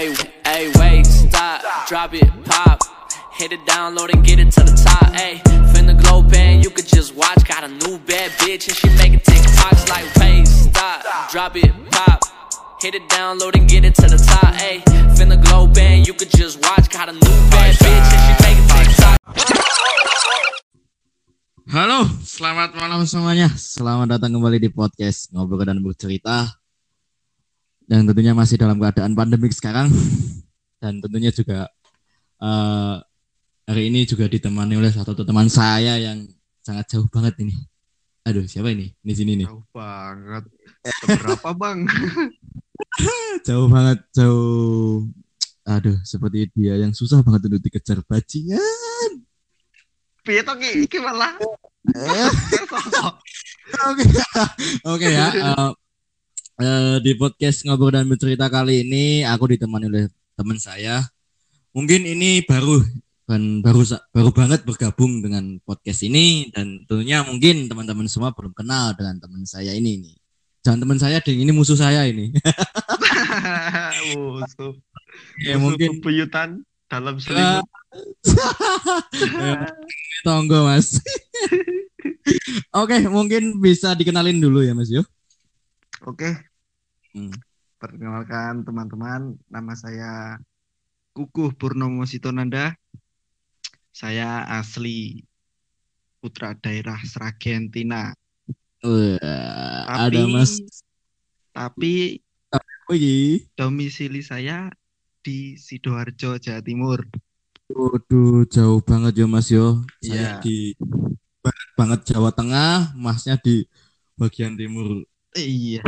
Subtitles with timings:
[0.00, 0.16] Hey,
[0.48, 2.80] hey, wait, stop, drop it, pop.
[3.36, 5.12] Hit it, download and get it to the top.
[5.12, 5.44] Hey,
[5.76, 7.44] finna glow band, you could just watch.
[7.44, 12.24] Got a new bad bitch and she making TikToks like, wait, stop, drop it, pop.
[12.80, 14.56] Hit it, download and get it to the top.
[14.56, 14.80] Hey,
[15.20, 16.88] finna glow band, you could just watch.
[16.88, 19.20] Got a new bad bitch and she making TikToks.
[21.76, 23.52] Halo, selamat malam semuanya.
[23.52, 26.56] Selamat datang kembali di podcast Ngobrol dan Bercerita.
[27.90, 29.90] Dan tentunya masih dalam keadaan pandemik sekarang.
[30.78, 31.66] Dan tentunya juga
[32.38, 32.96] eh,
[33.66, 36.22] hari ini juga ditemani oleh satu teman saya yang
[36.62, 37.58] sangat jauh banget ini.
[38.22, 38.94] Aduh, siapa ini?
[39.02, 39.50] Di sini nih.
[39.50, 40.46] Jauh banget.
[41.02, 41.78] Seberapa bang?
[43.42, 45.10] Jauh banget, jauh.
[45.66, 49.26] Aduh, seperti dia yang susah banget untuk dikejar bajingan.
[50.22, 50.86] Piye to ki?
[50.86, 51.34] Iki malah.
[53.80, 54.04] Oke,
[54.92, 55.30] oke ya.
[55.32, 55.70] eh,
[56.60, 60.04] eh, di podcast ngobrol dan bercerita kali ini aku ditemani oleh
[60.36, 61.02] teman saya.
[61.72, 62.82] Mungkin ini baru
[63.30, 68.90] kan baru baru banget bergabung dengan podcast ini dan tentunya mungkin teman-teman semua belum kenal
[68.98, 70.16] dengan teman saya ini nih.
[70.60, 71.40] Jangan teman saya, ding.
[71.40, 72.36] Ini musuh saya ini.
[74.12, 74.76] Musuh.
[75.40, 77.64] ya Musuh mungkin bebuyutan dalam Eh, selimut.
[80.26, 81.00] tonggo mas.
[82.80, 85.00] Oke, mungkin bisa dikenalin dulu ya mas Yo.
[86.04, 86.49] Oke.
[87.10, 87.34] Hmm.
[87.80, 90.36] Perkenalkan teman-teman, nama saya
[91.16, 92.76] Kukuh Purnomo Sitonanda.
[93.90, 95.26] Saya asli
[96.22, 98.14] putra daerah Sragentina.
[98.80, 100.52] Wah, Tapi ada mas
[101.50, 102.22] tapi
[102.90, 103.46] Wih.
[103.54, 104.70] domisili saya
[105.22, 107.06] di Sidoarjo, Jawa Timur.
[107.70, 109.86] Waduh, jauh banget ya Mas yo.
[110.02, 110.42] Saya Iya.
[110.42, 110.74] di
[111.78, 113.62] banget Jawa Tengah, Masnya di
[114.18, 115.06] bagian timur.
[115.38, 115.86] Iya,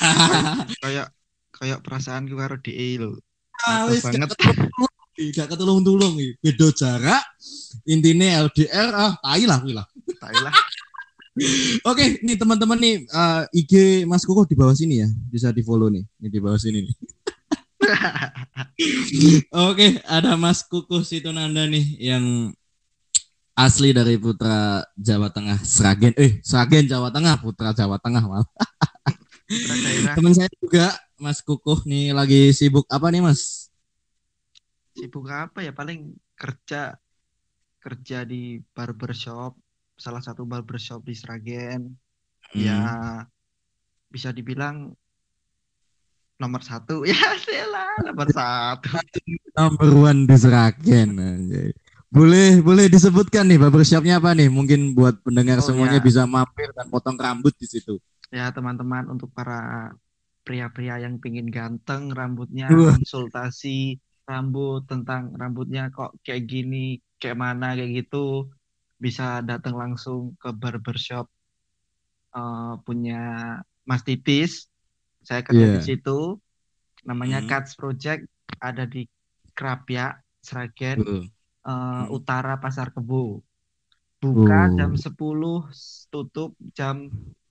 [0.82, 1.06] kayak
[1.52, 3.18] kayak perasaanku karo DE lho.
[3.62, 4.34] Ah, Apa wis banget.
[5.36, 6.32] gak ketulung-tulung iki.
[6.42, 7.22] Beda jarak.
[7.86, 9.86] Intinya LDR ah, tai lah kuwi lah.
[10.18, 10.54] Tai lah.
[11.88, 13.72] Oke, nih teman-teman nih eh, IG
[14.04, 15.08] Mas Kukuh di bawah sini ya.
[15.08, 16.04] Bisa di-follow nih.
[16.20, 16.94] Ini di bawah sini nih.
[19.70, 22.52] Oke, ada Mas Kukuh Sitonanda nih yang
[23.56, 26.12] asli dari Putra Jawa Tengah, Sragen.
[26.16, 28.48] Eh, Sragen Jawa Tengah, Putra Jawa Tengah malah.
[30.16, 30.86] Temen saya juga
[31.16, 33.68] Mas Kukuh nih lagi sibuk apa nih Mas?
[34.92, 35.72] sibuk apa ya?
[35.72, 36.96] Paling kerja
[37.80, 39.56] kerja di barbershop,
[39.96, 41.96] salah satu barbershop di Sragen.
[42.52, 43.24] Ya Hmm.
[44.12, 44.92] bisa dibilang
[46.36, 47.16] nomor satu ya
[47.72, 49.00] lah nomor satu.
[49.56, 51.16] Number one di Sragen.
[52.12, 54.52] Boleh boleh disebutkan nih barbershopnya apa nih?
[54.52, 56.04] Mungkin buat pendengar Oh, semuanya ya.
[56.04, 57.96] bisa mampir dan potong rambut di situ.
[58.38, 59.92] Ya teman-teman untuk para
[60.46, 64.00] pria-pria yang pingin ganteng rambutnya konsultasi
[64.30, 66.76] rambut tentang rambutnya kok kayak gini
[67.20, 68.48] kayak mana kayak gitu
[69.04, 71.26] bisa datang langsung ke barbershop
[72.36, 73.14] eh, punya
[73.88, 74.52] Mas Titis
[75.22, 75.86] saya kerja di Iya.
[75.88, 76.18] situ
[77.08, 77.48] namanya Hmm.
[77.50, 78.22] Cuts Project
[78.68, 79.06] ada di
[79.58, 80.06] Krapia
[80.46, 81.30] Sragen Tuh.
[81.70, 83.42] eh, Utara Pasar Kebo
[84.22, 84.76] buka Oh.
[84.78, 85.66] jam 10
[86.12, 86.96] tutup jam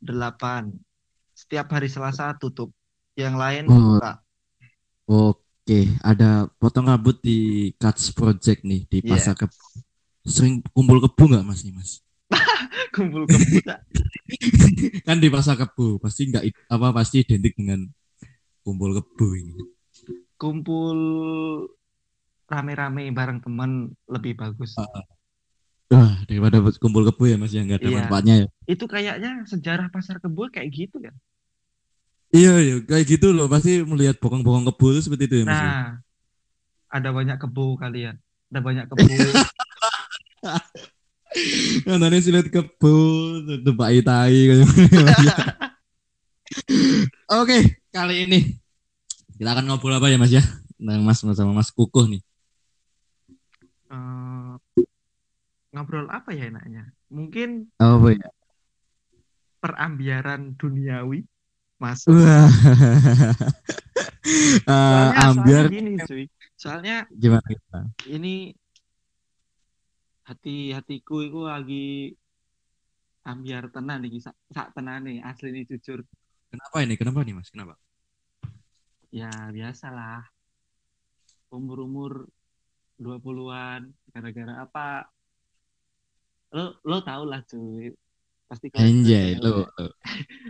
[0.01, 0.73] 8
[1.31, 2.73] setiap hari Selasa tutup
[3.13, 3.97] yang lain Oh.
[3.97, 4.21] buka
[5.05, 7.37] Oke, ada potong rambut di
[7.75, 9.11] Cuts Project nih di Iya.
[9.11, 9.59] Pasar Kebo.
[10.23, 11.99] Sering kumpul kebo nggak Mas nih Mas?
[12.95, 13.59] kumpul kebo
[15.07, 17.85] kan di Pasar Kebo pasti nggak apa pasti identik dengan
[18.61, 19.53] kumpul kebo ini.
[20.35, 20.97] kumpul
[22.47, 23.71] rame-rame bareng teman
[24.07, 24.73] lebih bagus
[25.91, 27.99] Wah, daripada kumpul kebo ya Mas yang nggak ada Iya.
[27.99, 28.47] manfaatnya ya.
[28.63, 31.11] itu kayaknya sejarah Pasar Kebo kayak gitu kan
[32.31, 33.51] Iya, iya, kayak gitu loh.
[33.51, 35.59] Pasti melihat bokong-bokong kebo itu seperti itu ya Mas.
[35.59, 35.67] ya?
[35.67, 35.99] nah
[36.87, 38.15] ada banyak kebo kali ya
[38.51, 39.03] ada banyak kebo
[42.23, 42.95] sih lihat kebo,
[43.67, 44.51] tempat tai
[47.31, 48.39] Oke, kali ini
[49.39, 50.43] kita akan ngobrol apa ya Mas ya?
[50.79, 52.21] Nah, Mas sama Mas Kukuh nih.
[53.91, 54.30] Eh,
[55.71, 58.27] ngobrol apa ya enaknya mungkin Apa ya?
[59.61, 61.23] perambiaran duniawi
[61.81, 62.49] mas Wah.
[64.21, 66.23] Eh, soalnya ambiar soalnya gini cuy
[66.53, 67.79] soalnya gimana kita?
[68.05, 68.53] ini
[70.29, 72.13] hati hatiku itu lagi
[73.25, 75.99] ambiar tenan nih sak, sak tenan nih asli nih jujur
[76.51, 76.93] Kenapa ini?
[76.99, 77.49] Kenapa nih Mas?
[77.49, 77.73] Kenapa?
[79.11, 80.23] ya biasalah
[81.51, 82.11] umur umur
[83.01, 83.81] 20-an
[84.13, 85.09] gara-gara apa
[86.51, 87.91] lo lo tau lah cuy
[88.45, 89.47] pasti kalau Anjay, lo.
[89.47, 89.87] lo.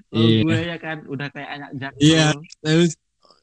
[0.09, 0.41] lo Iya.
[0.41, 2.27] gue ya kan udah kayak anak jaksel Iya.
[2.59, 2.91] Terus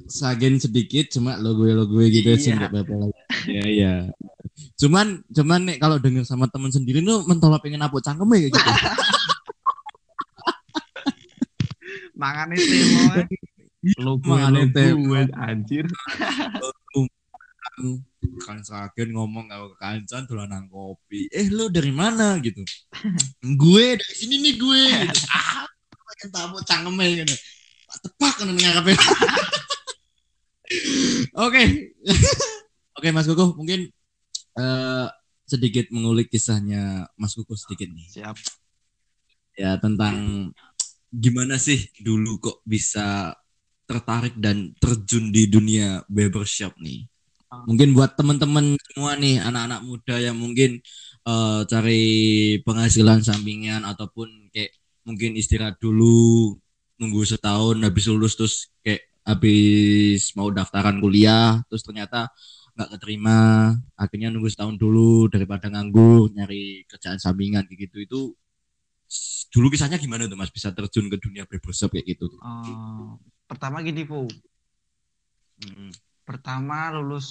[0.06, 2.58] sagen sedikit cuma lo gue lo gue gitu sih Iya.
[2.58, 3.10] nggak apa-apa lah.
[3.46, 3.92] Iya iya.
[4.74, 8.58] Cuman cuman nih kalau denger sama temen sendiri lu mentolak pengen apa cangkem ya gitu.
[12.18, 13.22] Mangan itu lo
[14.02, 15.86] lo gue lo gue anjir
[18.40, 21.28] kan sagen ngomong kalau ke kancan dolanan kopi.
[21.28, 22.62] Eh lu dari mana gitu?
[23.62, 24.82] gue dari sini nih gue.
[25.06, 25.22] Gitu.
[25.34, 25.66] ah,
[26.14, 26.94] pengen tamu cangkem
[27.24, 27.34] gitu.
[27.98, 28.86] Tepak kan ngarep
[31.46, 31.62] Oke.
[32.98, 33.88] Oke Mas Kukuh mungkin
[34.58, 35.06] eh,
[35.46, 38.06] sedikit mengulik kisahnya Mas Kukuh sedikit nih.
[38.10, 38.36] siap
[39.58, 40.48] ya tentang
[41.10, 43.34] gimana sih dulu kok bisa
[43.88, 47.08] tertarik dan terjun di dunia barbershop nih.
[47.48, 47.64] Ah.
[47.64, 50.84] Mungkin buat teman-teman semua nih anak-anak muda yang mungkin
[51.28, 52.02] eh, cari
[52.66, 54.76] penghasilan sampingan ataupun kayak
[55.08, 56.56] mungkin istirahat dulu
[57.00, 58.54] nunggu setahun habis lulus terus
[58.84, 62.28] kayak habis mau daftaran kuliah terus ternyata
[62.76, 63.38] nggak keterima
[63.96, 68.20] akhirnya nunggu setahun dulu daripada nganggur nyari kerjaan sampingan kayak gitu itu
[69.48, 73.08] dulu kisahnya gimana tuh mas bisa terjun ke dunia barbershop kayak gitu Eh,
[73.48, 74.04] pertama gini
[75.64, 75.90] Mm-mm.
[76.28, 77.28] Pertama lulus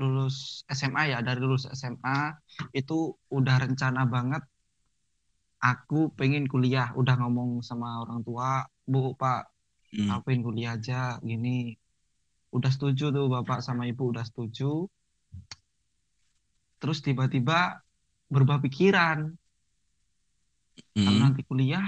[0.00, 2.32] lulus SMA ya dari lulus SMA
[2.72, 4.40] itu udah rencana banget.
[5.60, 9.52] Aku pengen kuliah udah ngomong sama orang tua bu pak
[9.94, 10.10] Mm.
[10.10, 11.78] aku pengen kuliah aja gini.
[12.50, 14.90] Udah setuju tuh bapak sama ibu udah setuju.
[16.82, 17.78] Terus tiba-tiba
[18.26, 19.30] berubah pikiran.
[20.98, 21.22] Kalau Mm.
[21.22, 21.86] nanti kuliah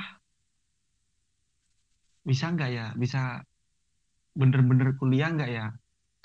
[2.23, 2.87] bisa nggak ya?
[2.95, 3.43] Bisa
[4.39, 5.67] bener-bener kuliah nggak ya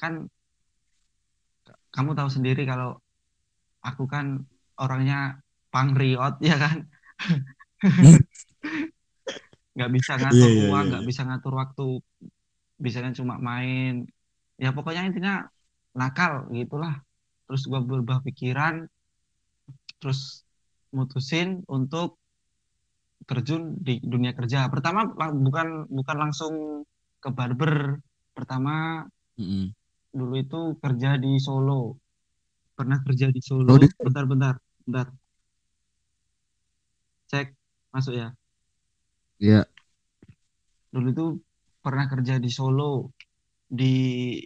[0.02, 0.14] kan
[1.96, 2.90] kamu tahu sendiri kalau
[3.88, 4.26] aku kan
[4.82, 5.42] orangnya
[5.74, 6.78] pangriot ya kan?
[9.76, 11.86] Nggak bisa ngatur Iya, iya, uang iya, nggak bisa ngatur waktu
[12.84, 13.94] bisanya cuma main.
[14.64, 15.34] Ya pokoknya intinya
[16.00, 16.94] nakal gitulah.
[17.48, 18.76] Terus gua berubah pikiran
[20.02, 20.44] terus
[20.96, 22.18] mutusin untuk
[23.30, 24.68] terjun di dunia kerja.
[24.74, 25.08] Pertama
[25.46, 26.54] bukan bukan langsung
[27.22, 28.02] ke barber
[28.36, 29.06] pertama.
[29.40, 29.72] Mm-mm.
[30.12, 31.96] Dulu itu kerja di Solo.
[32.76, 33.72] Pernah kerja di Solo.
[33.72, 35.08] Oh, di- bentar bentar bentar.
[37.28, 37.48] Cek
[37.92, 38.30] masuk ya.
[39.42, 39.66] Iya.
[40.92, 41.26] dulu itu
[41.80, 43.16] pernah kerja di Solo.
[43.72, 43.96] Di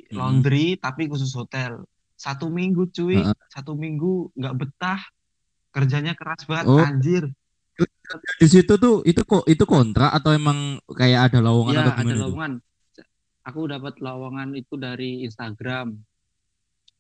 [0.06, 0.14] Mm-mm.
[0.14, 1.82] laundry tapi khusus hotel.
[2.14, 3.18] Satu minggu cuy.
[3.20, 3.34] Heeh.
[3.50, 5.02] satu minggu nggak betah.
[5.74, 6.80] Kerjanya keras banget Oh.
[6.80, 7.28] anjir.
[8.40, 12.00] Di situ tuh itu kok itu kontrak atau emang kayak ada lowongan ya atau ada
[12.00, 12.52] gimana tuh lowongan
[13.46, 15.94] aku dapat lowongan itu dari Instagram.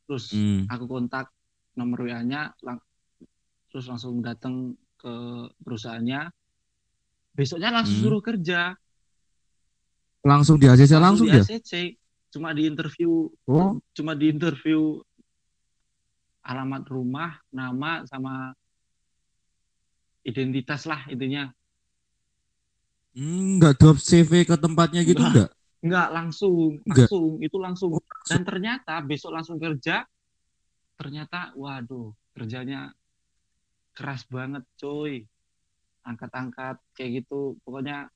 [0.06, 0.70] Terus Hmm.
[0.70, 1.34] aku kontak
[1.74, 2.86] nomor WA-nya lang-
[3.68, 5.14] terus langsung datang ke
[5.60, 6.30] perusahaannya.
[7.34, 8.04] Besoknya langsung Hmm.
[8.06, 8.78] suruh kerja.
[10.22, 11.98] Langsung di ACC langsung di ya ACC
[12.34, 13.78] cuma di interview oh.
[13.94, 15.00] cuma di interview
[16.42, 18.52] alamat rumah nama sama
[20.22, 21.50] identitas lah intinya.
[23.16, 25.50] Hmm, nggak drop CV ke tempatnya gitu Nggak.
[25.86, 26.98] Enggak Enggak langsung Nggak.
[27.06, 27.90] langsung itu langsung.
[27.94, 30.02] Oh, dan ternyata besok langsung kerja
[30.96, 32.90] ternyata waduh kerjanya
[33.94, 35.22] keras banget coy.
[36.06, 37.58] Angkat-angkat kayak gitu.
[37.62, 38.10] Pokoknya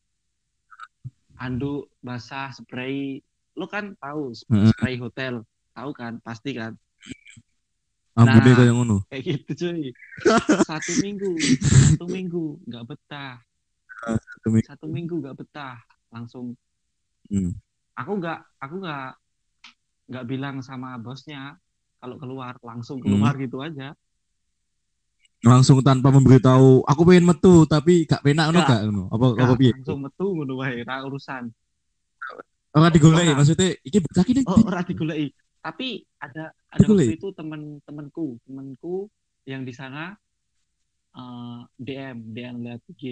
[1.38, 3.22] handuk basah spray.
[3.54, 5.46] Lo kan tahu spray hotel.
[5.78, 6.18] Tahu kan?
[6.26, 6.74] Pasti kan?
[8.20, 8.36] Nah.
[8.44, 9.00] kayak ngono.
[9.08, 9.96] kayak gitu cuy
[10.68, 11.40] satu minggu
[11.96, 13.40] satu minggu nggak betah.
[14.04, 14.68] Satu minggu.
[14.68, 15.80] satu minggu nggak betah
[16.12, 16.58] langsung
[17.30, 17.54] Hmm.
[17.94, 19.08] aku nggak aku nggak
[20.10, 21.56] nggak bilang sama bosnya
[21.98, 23.06] kalau keluar langsung Hmm.
[23.06, 23.94] keluar gitu aja
[25.40, 29.54] langsung tanpa memberitahu aku pengen metu tapi gak penak ngono gak ngono apa Nggak, apa
[29.56, 31.44] piye langsung metu ngono wae ra urusan
[32.70, 33.38] ora digoleki Ora.
[33.38, 35.28] maksudnya iki bocah iki oh ora digoleki
[35.60, 35.88] tapi
[36.20, 39.08] ada ada waktu itu temen-temenku temenku
[39.46, 40.12] yang di sana
[41.12, 43.04] eh, DM DM lihat IG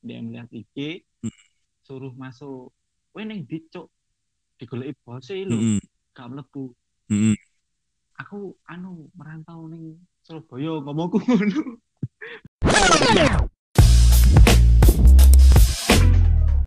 [0.00, 1.32] DM lihat IG Hmm.
[1.80, 2.72] suruh masuk
[3.14, 3.90] Weh neng dicok
[4.58, 5.80] digoleki bos e lho Heeh.
[6.14, 6.70] gak mlebu
[7.10, 7.34] Heeh.
[8.20, 11.80] aku anu merantau ning Surabaya ngomongku ngono